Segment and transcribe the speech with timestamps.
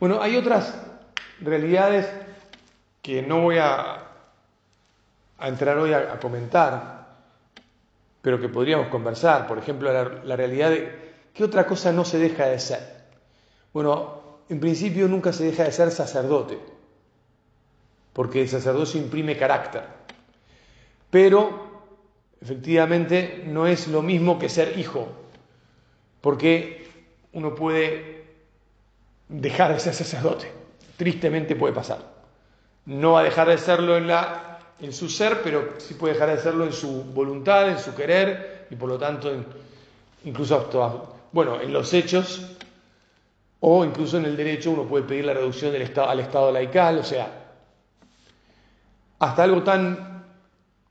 [0.00, 0.74] Bueno, hay otras
[1.42, 2.10] realidades
[3.02, 4.02] que no voy a,
[5.38, 7.06] entrar hoy a, comentar,
[8.22, 9.46] pero que podríamos conversar.
[9.46, 12.80] Por ejemplo, la, la realidad de qué otra cosa no se deja de ser.
[13.74, 16.58] Bueno, en principio nunca se deja de ser sacerdote,
[18.14, 19.82] porque el sacerdocio imprime carácter.
[21.10, 21.82] Pero
[22.40, 25.08] efectivamente no es lo mismo que ser hijo,
[26.22, 26.88] porque
[27.34, 28.19] uno puede
[29.30, 30.50] dejar de ser sacerdote,
[30.96, 31.98] tristemente puede pasar.
[32.84, 36.30] No va a dejar de serlo en, la, en su ser, pero sí puede dejar
[36.30, 39.32] de serlo en su voluntad, en su querer y por lo tanto
[40.24, 42.56] incluso bueno, en los hechos
[43.60, 46.98] o incluso en el derecho uno puede pedir la reducción del estado, al estado laical,
[46.98, 47.30] o sea,
[49.18, 50.24] hasta algo tan,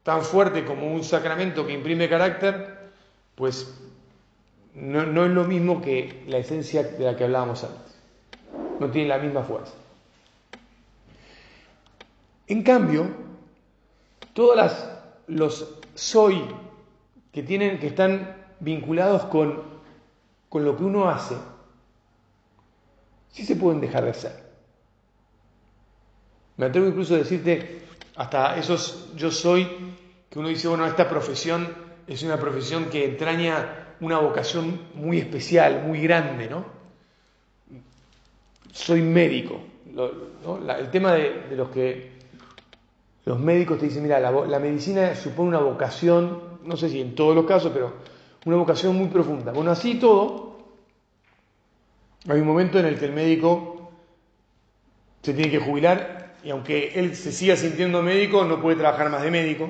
[0.04, 2.92] tan fuerte como un sacramento que imprime carácter,
[3.36, 3.76] pues
[4.76, 7.89] no, no es lo mismo que la esencia de la que hablábamos antes.
[8.80, 9.74] No tiene la misma fuerza.
[12.48, 13.08] En cambio,
[14.34, 14.58] todos
[15.28, 16.44] los soy
[17.32, 19.62] que tienen, que están vinculados con,
[20.48, 21.36] con lo que uno hace,
[23.30, 24.50] sí se pueden dejar de ser.
[26.58, 27.84] Me atrevo incluso a decirte,
[28.16, 29.96] hasta esos yo soy,
[30.30, 31.68] que uno dice, bueno, esta profesión
[32.08, 36.79] es una profesión que entraña una vocación muy especial, muy grande, ¿no?
[38.72, 39.60] Soy médico.
[40.78, 42.12] el tema de, los que
[43.26, 47.16] los médicos te dicen, mira, la, la, medicina supone una vocación, no sé si en
[47.16, 47.94] todos los casos, pero
[48.46, 49.52] una vocación muy profunda.
[49.52, 50.58] Bueno, así todo,
[52.28, 53.92] hay un momento en el que el médico
[55.22, 59.24] se tiene que jubilar y aunque él se siga sintiendo médico, no puede trabajar más
[59.24, 59.70] de médico.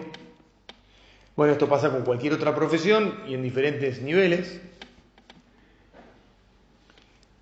[1.36, 4.62] Bueno, esto pasa con cualquier otra profesión y en diferentes niveles.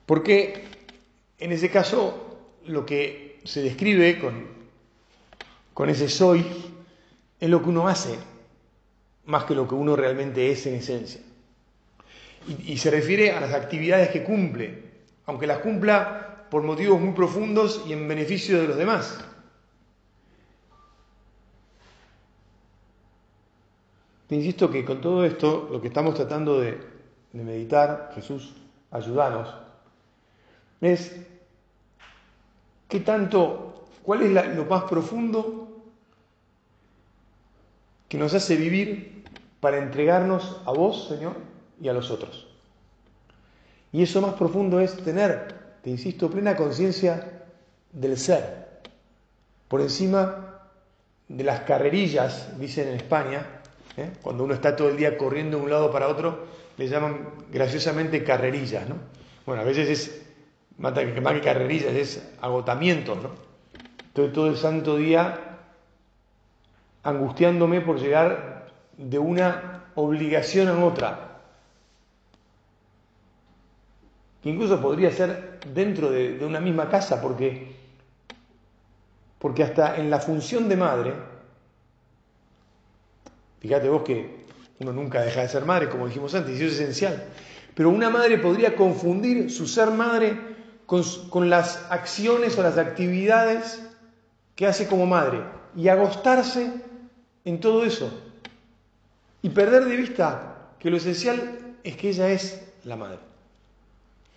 [0.05, 0.66] Porque
[1.39, 4.47] en ese caso lo que se describe con,
[5.73, 6.45] con ese soy
[7.39, 8.17] es lo que uno hace,
[9.25, 11.21] más que lo que uno realmente es en esencia.
[12.65, 14.83] Y, se refiere a las actividades que cumple,
[15.25, 19.19] aunque las cumpla por motivos muy profundos y en beneficio de los demás.
[24.27, 26.77] Te insisto que con todo esto, lo que estamos tratando de,
[27.33, 28.55] meditar, Jesús,
[28.91, 29.53] ayúdanos,
[30.81, 31.15] es
[32.87, 35.67] qué tanto, cuál es lo más profundo
[38.07, 39.23] que nos hace vivir
[39.59, 41.35] para entregarnos a vos, Señor,
[41.81, 42.47] y a los otros.
[43.91, 47.43] Y eso más profundo es tener, te insisto, plena conciencia
[47.91, 48.67] del ser,
[49.67, 50.61] por encima
[51.27, 53.45] de las carrerillas, dicen en España,
[53.97, 54.11] ¿eh?
[54.21, 56.45] cuando uno está todo el día corriendo de un lado para otro,
[56.77, 58.95] le llaman graciosamente carrerillas, ¿no?
[59.45, 60.26] Bueno, a veces es,
[60.77, 63.29] más que carrerillas, es agotamiento, ¿no?
[64.07, 65.47] Estoy todo el santo día
[67.03, 68.67] angustiándome por llegar
[68.97, 71.39] de una obligación a otra,
[74.41, 77.75] que incluso podría ser dentro de, una misma casa, porque,
[79.39, 81.13] porque hasta en la función de madre,
[83.59, 84.45] fíjate vos que
[84.79, 87.23] uno nunca deja de ser madre, como dijimos antes, y eso es esencial,
[87.73, 90.46] pero una madre podría confundir su ser madre
[90.87, 93.83] con, las acciones o las actividades
[94.55, 95.43] que hace como madre
[95.75, 96.71] y agostarse
[97.43, 98.09] en todo eso
[99.41, 103.19] y perder de vista que lo esencial es que ella es la madre.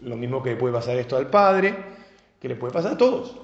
[0.00, 1.76] Lo mismo que le puede pasar esto al Padre,
[2.40, 3.36] que le puede pasar a todos.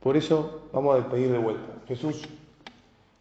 [0.00, 1.72] Por eso vamos a despedir de vuelta.
[1.86, 2.22] Jesús,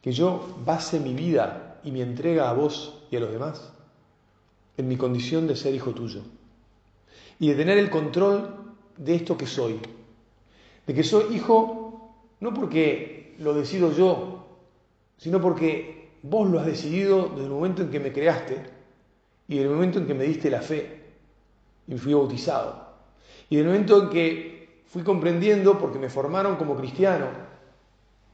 [0.01, 3.74] que yo base mi vida y mi entrega a vos y a los demás
[4.77, 6.21] en mi condición de ser hijo tuyo
[7.39, 9.79] y de tener el control de esto que soy.
[10.85, 14.45] De que soy hijo no porque lo decido yo,
[15.17, 15.95] sino porque
[16.27, 18.59] Vos lo has decidido desde el momento en que me creaste
[19.47, 21.03] y desde el momento en que me diste la fe
[21.87, 22.95] y fui bautizado.
[23.47, 27.27] Y del momento en que fui comprendiendo, porque me formaron como cristiano,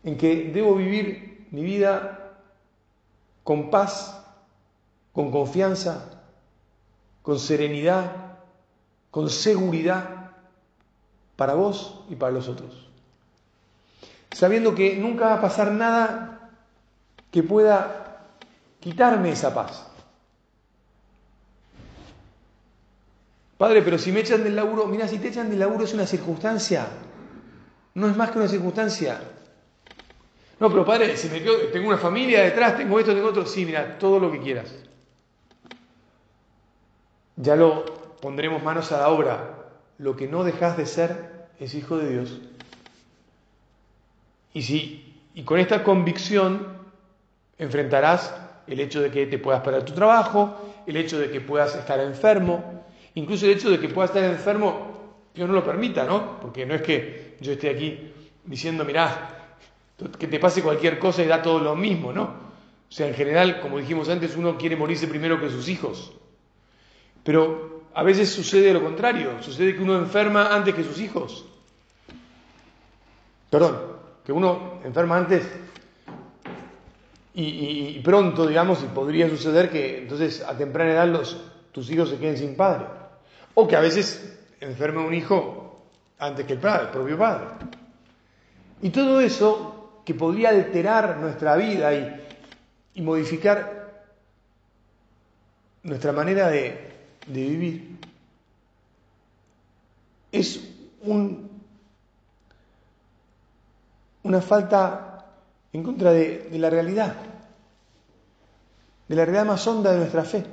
[0.06, 2.38] en que debo vivir mi vida
[3.44, 4.26] con paz,
[5.12, 6.21] con confianza,
[7.22, 8.12] con serenidad,
[9.12, 10.32] con seguridad
[11.36, 12.88] para vos y para los otros.
[14.32, 16.50] Sabiendo que nunca va a pasar nada
[17.32, 18.28] que pueda
[18.80, 19.88] quitarme esa paz.
[23.58, 26.08] Padre, pero si me echan del laburo, mira, si te echan del laburo es una
[26.08, 26.88] circunstancia,
[27.94, 29.22] no es más que una circunstancia.
[30.60, 33.98] No, pero padre, si me tengo una familia detrás, tengo esto, tengo otro, sí, mira,
[34.00, 34.74] todo lo que quieras.
[37.42, 37.86] Ya lo
[38.22, 39.58] pondremos manos a la obra.
[39.98, 42.40] Lo que no dejas de ser es hijo de Dios.
[44.54, 46.68] Y si y con esta convicción
[47.58, 48.36] enfrentarás
[48.68, 52.00] el hecho de que te puedas perder tu trabajo, el hecho de que puedas estar
[52.00, 52.84] enfermo,
[53.16, 54.92] incluso el hecho de que puedas estar enfermo,
[55.34, 56.40] Dios no lo permita, ¿no?
[56.40, 58.12] Porque no es que yo esté aquí
[58.44, 59.56] diciendo, mirá,
[60.18, 62.24] que te pase cualquier cosa y da todo lo mismo, ¿no?
[62.24, 66.12] O sea, en general, como dijimos antes, uno quiere morirse primero que sus hijos.
[67.24, 71.46] Pero a veces sucede lo contrario, sucede que uno enferma antes que sus hijos.
[73.50, 73.78] Perdón,
[74.26, 75.46] que uno enferma antes
[77.34, 81.38] y, pronto, digamos, y podría suceder que entonces a temprana edad los,
[81.72, 82.86] tus hijos se queden sin padre.
[83.54, 85.86] O que a veces enferme un hijo
[86.20, 87.46] antes que el, padre, propio padre.
[88.82, 91.94] Y todo eso que podría alterar nuestra vida
[92.94, 93.82] y modificar
[95.84, 96.91] nuestra manera de,
[97.28, 97.98] de vivir,
[100.32, 100.62] es
[101.02, 101.50] un,
[104.24, 105.26] una falta
[105.74, 107.16] en contra de, la realidad,
[109.08, 110.46] de la realidad más honda de nuestra fe.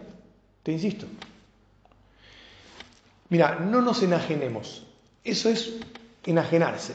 [0.62, 1.06] Te insisto.
[3.30, 4.86] Mira, no nos enajenemos.
[5.24, 5.74] Eso es
[6.24, 6.94] enajenarse.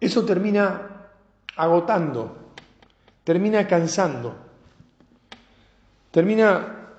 [0.00, 1.08] Eso termina
[1.56, 2.47] agotando,
[3.28, 4.34] termina cansando,
[6.10, 6.94] termina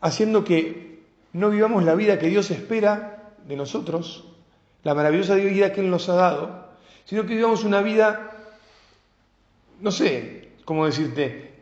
[0.00, 4.24] haciendo que no vivamos la vida que Dios espera de nosotros,
[4.82, 6.70] la maravillosa vida que Él nos ha dado,
[7.04, 8.32] sino que vivamos una vida,
[9.80, 11.54] no sé cómo decirte,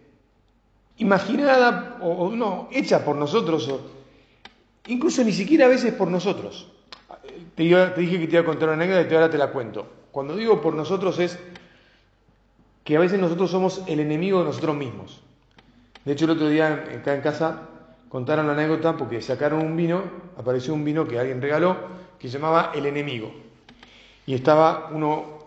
[0.97, 3.91] imaginada o, no, hecha por nosotros, o
[4.87, 6.67] incluso ni siquiera a veces por nosotros.
[7.55, 9.87] Te, dije que te iba a contar una anécdota y ahora te la cuento.
[10.11, 11.39] Cuando digo por nosotros es
[12.85, 15.21] que a veces nosotros somos el enemigo de nosotros mismos.
[16.05, 17.69] De hecho, el otro día acá en casa
[18.09, 20.03] contaron la anécdota porque sacaron un vino,
[20.37, 21.77] apareció un vino que alguien regaló,
[22.19, 23.33] que se llamaba El Enemigo.
[24.27, 25.39] Y estaba uno,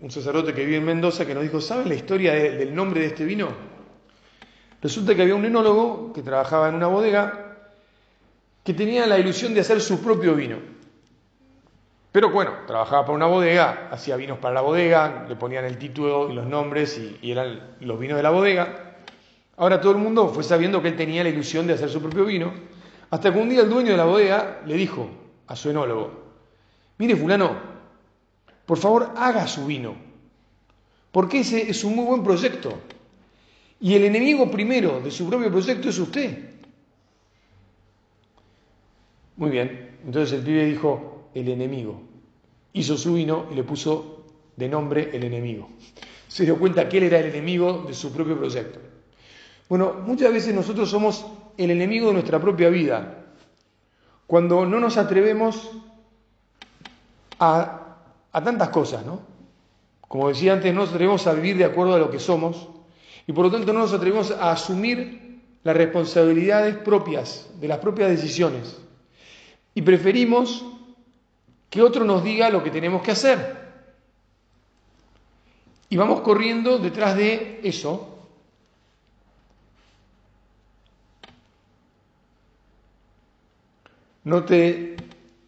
[0.00, 3.06] un sacerdote que vive en Mendoza, que nos dijo, ¿saben la historia del nombre de
[3.06, 3.48] este vino?
[4.82, 7.50] Resulta que había un enólogo que trabajaba en una bodega
[8.64, 10.56] que tenía la ilusión de hacer su propio vino.
[12.12, 16.28] Pero bueno, trabajaba para una bodega, hacía vinos para la bodega, le ponían el título
[16.28, 18.96] y los nombres y, eran los vinos de la bodega.
[19.56, 22.24] Ahora todo el mundo fue sabiendo que él tenía la ilusión de hacer su propio
[22.24, 22.52] vino,
[23.10, 25.08] hasta que un día el dueño de la bodega le dijo
[25.46, 26.10] a su enólogo,
[26.98, 27.56] mire fulano,
[28.66, 29.94] por favor haga su vino,
[31.12, 32.72] porque ese es un muy buen proyecto.
[33.80, 36.50] Y el enemigo primero de su propio proyecto es usted.
[39.36, 42.00] Muy bien, entonces el pibe dijo, el enemigo.
[42.72, 44.24] Hizo su vino y le puso
[44.56, 45.68] de nombre el enemigo.
[46.28, 48.78] Se dio cuenta que él era el enemigo de su propio proyecto.
[49.68, 51.24] Bueno, muchas veces nosotros somos
[51.56, 53.24] el enemigo de nuestra propia vida.
[54.26, 55.70] Cuando no nos atrevemos
[57.38, 57.96] a,
[58.32, 59.20] tantas cosas, ¿no?
[60.00, 62.68] Como decía antes, no nos atrevemos a vivir de acuerdo a lo que somos
[63.26, 68.10] y por lo tanto no nos atrevemos a asumir las responsabilidades propias, de las propias
[68.10, 68.80] decisiones.
[69.74, 70.64] Y preferimos
[71.70, 73.60] que otro nos diga lo que tenemos que hacer.
[75.88, 78.10] Y vamos corriendo detrás de eso,
[84.24, 84.96] no te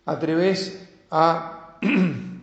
[0.06, 1.78] atreves a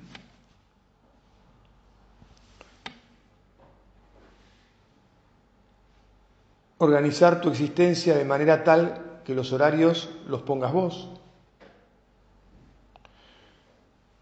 [6.77, 11.18] organizar tu existencia de manera tal que los horarios los pongas vos.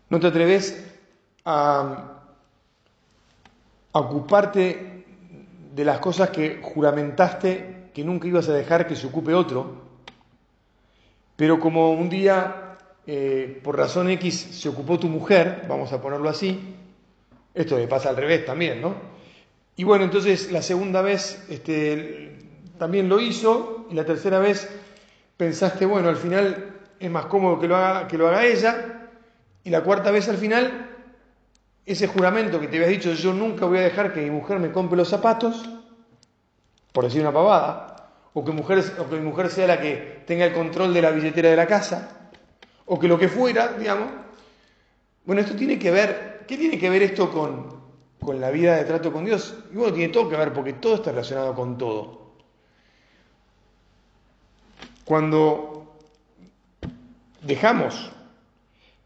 [0.09, 0.85] No te atreves
[1.45, 2.13] a,
[3.91, 5.05] ocuparte
[5.73, 9.87] de las cosas que juramentaste que nunca ibas a dejar que se ocupe otro
[11.37, 16.27] pero como un día, eh, por razón X, se ocupó tu mujer, vamos a ponerlo
[16.27, 16.75] así,
[17.53, 18.95] esto le pasa al revés también, ¿no?
[19.75, 22.39] Y bueno, entonces la segunda vez este,
[22.79, 24.67] también lo hizo, y la tercera vez
[25.37, 29.06] pensaste, bueno, al final es más cómodo que lo haga, que lo haga ella,
[29.67, 30.95] y la cuarta vez al final,
[31.85, 34.71] ese juramento que te habías dicho, yo nunca voy a dejar que mi mujer me
[34.71, 35.67] compre los zapatos,
[36.93, 40.53] por decir una pavada, o que, o que mi mujer sea la que tenga el
[40.53, 42.29] control de la billetera de la casa,
[42.85, 44.07] o que lo que fuera, digamos.
[45.25, 47.67] Bueno, esto tiene que ver, ¿qué tiene que ver esto con,
[48.21, 49.53] con la vida de trato con Dios?
[49.73, 52.37] Y bueno, tiene todo que ver porque todo está relacionado con todo.
[55.03, 55.97] Cuando
[57.41, 58.13] dejamos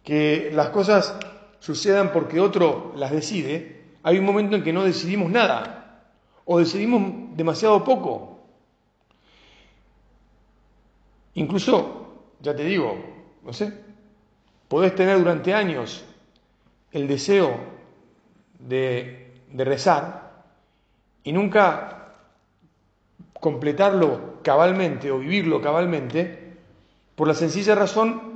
[0.04, 1.16] que las cosas
[1.60, 6.04] sucedan porque otro las decide, hay un momento en que no decidimos nada
[6.46, 8.40] o decidimos demasiado poco.
[11.36, 12.98] Incluso, ya te digo,
[13.44, 13.74] no sé,
[14.68, 16.04] podés tener durante años
[16.92, 17.58] el deseo
[18.60, 20.44] de, de rezar
[21.24, 22.16] y nunca
[23.40, 26.58] completarlo cabalmente o vivirlo cabalmente
[27.16, 28.31] por la sencilla razón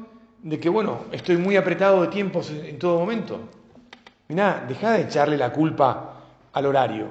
[0.46, 3.40] de que, bueno, estoy muy apretado de tiempos en todo momento.
[4.28, 6.22] Mirá, deja de echarle la culpa
[6.54, 7.08] al horario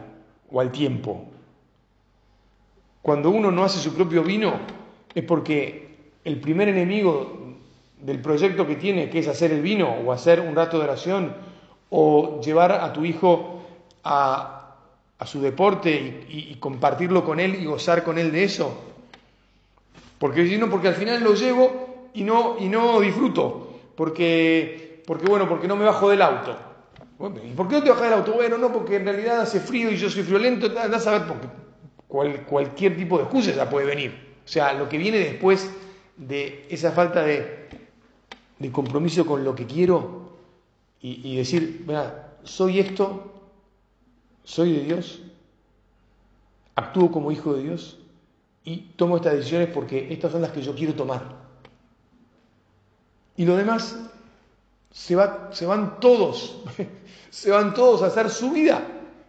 [0.52, 1.24] o al tiempo.
[3.02, 4.60] Cuando uno no hace su propio vino
[5.12, 7.56] es porque el primer enemigo
[8.00, 11.34] del proyecto que tiene, que es hacer el vino o hacer un rato de oración
[11.90, 13.64] o llevar a tu hijo
[14.04, 14.76] a,
[15.18, 18.78] a su deporte y, y, compartirlo con él y gozar con él de eso.
[20.20, 21.83] Porque si no, porque al final lo llevo
[22.14, 23.68] y no, y no disfruto.
[23.94, 26.56] Porque, porque, bueno, porque no me bajo del auto.
[27.44, 28.32] ¿Y por qué no te bajas del auto?
[28.32, 31.46] Bueno, no, porque en realidad hace frío y yo soy friolento, andás a ver, porque
[32.08, 34.34] cual, cualquier tipo de excusa ya puede venir.
[34.44, 35.70] O sea, lo que viene después
[36.16, 37.68] de esa falta de,
[38.72, 40.30] compromiso con lo que quiero
[41.00, 43.32] y, y decir, mira, soy esto,
[44.42, 45.20] soy de Dios,
[46.74, 47.98] actúo como hijo de Dios
[48.64, 51.43] y tomo estas decisiones porque estas son las que yo quiero tomar.
[53.36, 53.96] Y lo demás
[54.90, 56.62] se, va, se van todos,
[57.30, 58.82] se van todos a hacer su vida.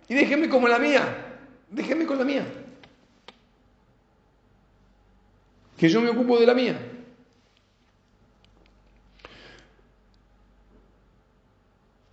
[0.07, 1.37] Y déjenme como la mía,
[1.69, 2.45] déjenme con la mía.
[5.77, 6.79] Que yo me ocupo de la mía.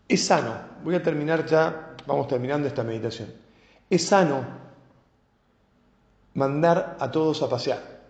[0.09, 3.33] Es sano, voy a terminar ya, vamos terminando esta meditación.
[3.89, 4.45] Es sano
[6.35, 8.02] mandar a todos a pasear.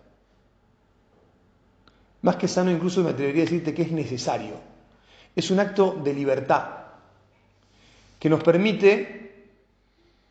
[2.23, 4.53] Más que sano, incluso me atrevería a decirte que es necesario.
[5.35, 6.63] Es un acto de libertad
[8.17, 9.49] que nos permite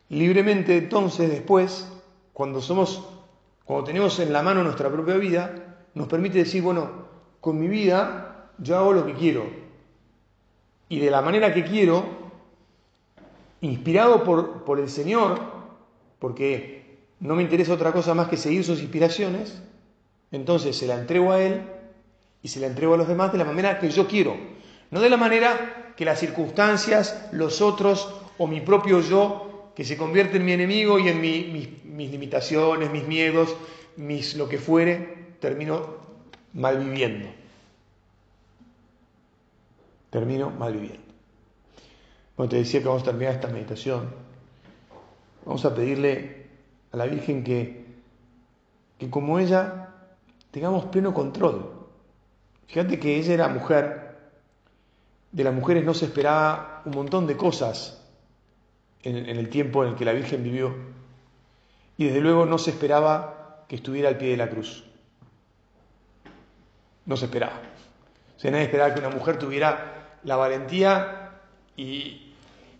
[0.09, 1.87] libremente entonces después,
[2.33, 3.07] cuando somos,
[3.67, 6.91] cuando tenemos en la mano nuestra propia vida, nos permite decir, bueno,
[7.43, 9.45] con mi vida yo hago lo que quiero.
[10.89, 12.07] Y de la manera que quiero,
[13.61, 15.39] inspirado por, por el Señor,
[16.19, 19.63] porque no me interesa otra cosa más que seguir sus inspiraciones,
[20.31, 21.63] entonces se la entrego a Él
[22.43, 24.37] y se la entrego a los demás de la manera que yo quiero,
[24.91, 29.97] no de la manera que las circunstancias, los otros o mi propio yo, que se
[29.97, 33.55] convierte en mi enemigo y en mi, mis, mis, limitaciones, mis miedos,
[33.97, 35.97] mis lo que fuere, termino
[36.53, 37.29] malviviendo.
[40.11, 41.01] Termino malviviendo.
[42.37, 44.11] Bueno, te decía que vamos a terminar esta meditación.
[45.47, 46.47] Vamos a pedirle
[46.93, 47.85] a la Virgen que,
[48.99, 49.89] que como ella
[50.51, 51.82] tengamos pleno control.
[52.73, 54.17] Fíjate que ella era mujer,
[55.31, 58.03] de las mujeres no se esperaba un montón de cosas
[59.03, 60.75] en, el tiempo en el que la Virgen vivió.
[61.99, 64.85] Y desde luego no se esperaba que estuviera al pie de la cruz.
[67.05, 67.61] No se esperaba.
[68.39, 71.41] O sea, nadie esperaba que una mujer tuviera la valentía
[71.77, 72.33] y,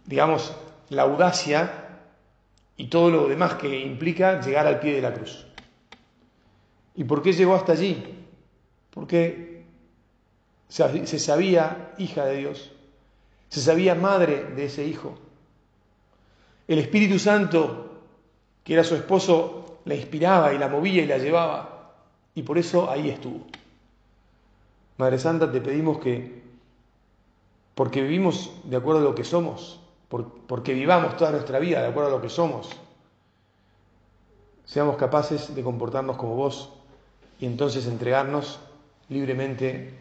[0.07, 0.57] digamos,
[0.89, 1.99] la audacia
[2.79, 5.47] y todo lo demás que implica llegar al pie de la cruz.
[6.95, 8.03] ¿Y por qué llegó hasta allí?
[8.91, 9.52] Porque
[10.73, 12.71] se sabía hija de Dios,
[13.51, 15.19] se sabía madre de ese hijo.
[16.67, 17.91] El Espíritu Santo,
[18.65, 21.93] que era su esposo, la inspiraba y la movía y la llevaba,
[22.35, 23.41] y por eso ahí estuvo.
[24.97, 26.43] Madre Santa, te pedimos que,
[27.75, 29.79] porque vivimos de acuerdo a lo que somos,
[30.47, 32.71] porque vivamos toda nuestra vida de acuerdo a lo que somos,
[34.65, 36.71] seamos capaces de comportarnos como vos
[37.39, 38.59] y entonces entregarnos
[39.11, 40.01] libremente